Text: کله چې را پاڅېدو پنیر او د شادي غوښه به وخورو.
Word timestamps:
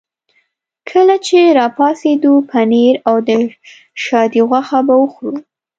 کله 0.89 1.15
چې 1.25 1.39
را 1.57 1.67
پاڅېدو 1.77 2.33
پنیر 2.49 2.95
او 3.09 3.15
د 3.27 3.29
شادي 4.03 4.41
غوښه 4.49 4.79
به 4.87 4.93
وخورو. 5.01 5.33